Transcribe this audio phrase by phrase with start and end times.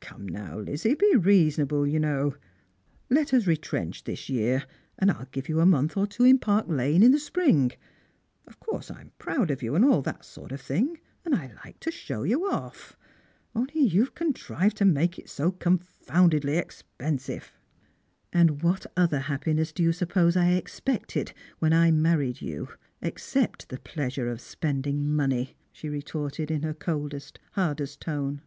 [0.00, 2.34] Come, now, Lizzie, be reasonable, you know.
[3.10, 4.66] Let us retrench this year,
[4.98, 7.70] and I'll give you a month or two in Park lane in the spring.
[8.48, 11.78] Of course I'm proud of you, and all that sort of thing, and I like
[11.78, 12.96] to show you off.
[13.54, 17.52] Only you've contrived to make it so confoundedly expensive.""
[18.60, 22.68] What other happiness do you suppose I expected when I married you,
[23.00, 28.42] except the pleasure of spending money?" she re torted, in her coldest, hardest tone.